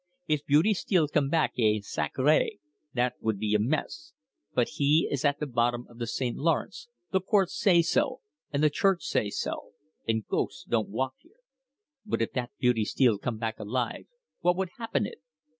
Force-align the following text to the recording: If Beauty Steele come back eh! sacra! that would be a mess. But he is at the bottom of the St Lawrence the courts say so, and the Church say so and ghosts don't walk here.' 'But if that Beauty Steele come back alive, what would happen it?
If 0.27 0.47
Beauty 0.47 0.73
Steele 0.73 1.07
come 1.07 1.29
back 1.29 1.53
eh! 1.59 1.77
sacra! 1.83 2.41
that 2.95 3.13
would 3.21 3.37
be 3.37 3.53
a 3.53 3.59
mess. 3.59 4.13
But 4.55 4.67
he 4.69 5.07
is 5.11 5.23
at 5.23 5.39
the 5.39 5.45
bottom 5.45 5.85
of 5.87 5.99
the 5.99 6.07
St 6.07 6.35
Lawrence 6.35 6.87
the 7.11 7.21
courts 7.21 7.55
say 7.55 7.83
so, 7.83 8.21
and 8.51 8.63
the 8.63 8.71
Church 8.71 9.03
say 9.03 9.29
so 9.29 9.73
and 10.07 10.25
ghosts 10.25 10.63
don't 10.67 10.89
walk 10.89 11.17
here.' 11.19 11.35
'But 12.03 12.23
if 12.23 12.31
that 12.31 12.49
Beauty 12.57 12.83
Steele 12.83 13.19
come 13.19 13.37
back 13.37 13.59
alive, 13.59 14.07
what 14.39 14.55
would 14.57 14.69
happen 14.79 15.05
it? 15.05 15.21